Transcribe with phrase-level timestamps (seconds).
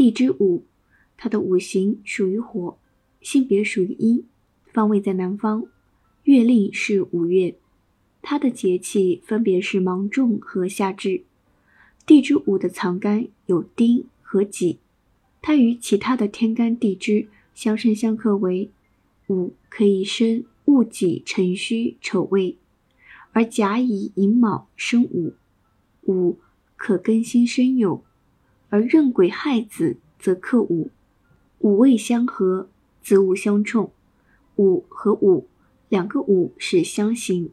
[0.00, 0.64] 地支午，
[1.18, 2.78] 它的五行属于火，
[3.20, 4.24] 性别属于阴，
[4.64, 5.66] 方位在南方，
[6.22, 7.58] 月令是五月，
[8.22, 11.24] 它的节气分别是芒种和夏至。
[12.06, 14.78] 地支午的藏干有丁和己，
[15.42, 18.70] 它与其他的天干地支相生相克为
[19.26, 22.56] 午可以生戊己辰戌丑未，
[23.32, 25.34] 而甲乙寅卯生午，
[26.06, 26.38] 午
[26.76, 28.00] 可更新生酉。
[28.70, 30.90] 而壬癸亥子则克午，
[31.58, 32.68] 午未相合，
[33.02, 33.92] 子午相冲。
[34.56, 35.48] 午和午
[35.88, 37.50] 两个午是相刑，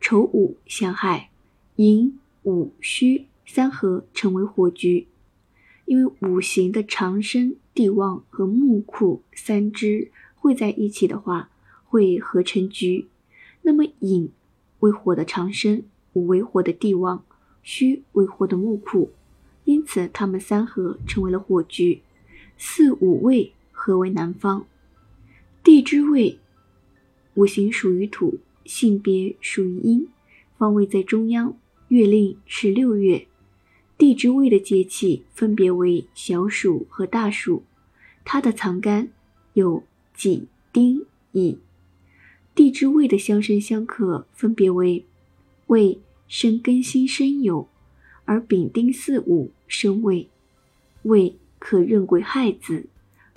[0.00, 1.30] 丑午相害，
[1.76, 5.06] 寅午戌三合成为火局。
[5.84, 11.50] 因为五行的长生、地旺和木库三支汇在一起的话，
[11.84, 13.06] 会合成局。
[13.62, 14.32] 那么寅
[14.80, 15.84] 为火的长生，
[16.14, 17.24] 午为火的地旺，
[17.62, 19.12] 戌为火的木库。
[19.64, 22.02] 因此，他们三合成为了火局，
[22.58, 24.66] 四五位合为南方。
[25.62, 26.38] 地支位，
[27.34, 30.08] 五行属于土，性别属于阴，
[30.58, 31.56] 方位在中央，
[31.88, 33.26] 月令是六月。
[33.96, 37.62] 地支位的节气分别为小暑和大暑，
[38.24, 39.10] 它的藏干
[39.52, 41.58] 有己、丁、乙。
[42.54, 45.06] 地支位的相生相克分别为
[45.68, 47.68] 未生庚辛申酉。
[48.24, 50.28] 而丙丁巳午生未，
[51.02, 52.86] 未可壬癸亥子，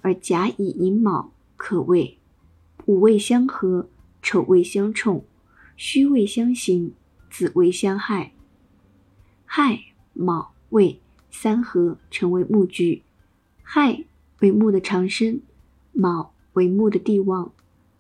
[0.02, 2.18] 而甲乙寅卯可未，
[2.86, 3.90] 午未相合，
[4.22, 5.26] 丑未相冲，
[5.76, 6.94] 戌未相刑，
[7.30, 8.32] 子未相害。
[9.46, 11.00] 亥卯未
[11.32, 13.04] 三合成为木局，
[13.64, 14.06] 亥
[14.40, 15.42] 为木的长生，
[15.92, 17.52] 卯为木的帝旺，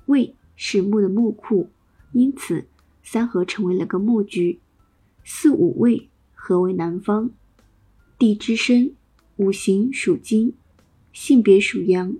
[0.05, 1.69] 未是木的木库，
[2.11, 2.67] 因此
[3.03, 4.59] 三合成为了个木局。
[5.23, 6.09] 四五未。
[6.47, 7.31] 合为南方，
[8.19, 8.93] 地支申，
[9.37, 10.53] 五行属金，
[11.11, 12.15] 性别属阳，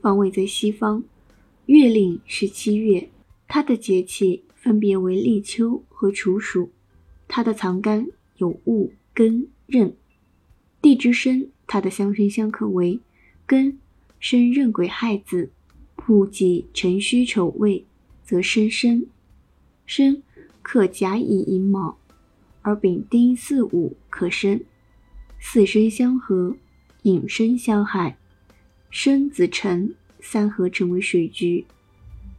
[0.00, 1.04] 方位在西方，
[1.66, 3.10] 月令是七月，
[3.46, 6.70] 它的节气分别为立秋和处暑，
[7.28, 8.06] 它的藏干
[8.38, 9.94] 有戊、庚、壬。
[10.80, 12.98] 地支申，它的相生相克为
[13.46, 13.76] 庚
[14.18, 15.50] 生壬癸亥子，
[16.06, 17.84] 戊己辰戌丑未，
[18.24, 19.06] 则生申，
[19.84, 20.22] 申
[20.62, 21.98] 克甲乙寅卯。
[22.66, 24.60] 而丙丁巳午可生，
[25.38, 26.56] 四生相合，
[27.02, 28.18] 引申相害，
[28.90, 31.64] 申子辰三合成为水局。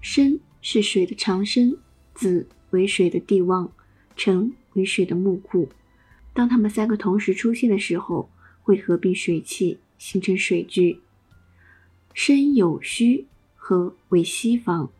[0.01, 1.77] 申是水的长生，
[2.13, 3.71] 子为水的帝旺，
[4.17, 5.69] 辰为水的木库。
[6.33, 8.29] 当它们三个同时出现的时候，
[8.61, 10.99] 会合并水气，形成水局。
[12.13, 14.91] 申酉戌合为西方。